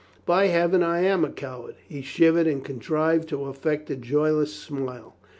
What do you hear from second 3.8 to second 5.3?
a joyless smile.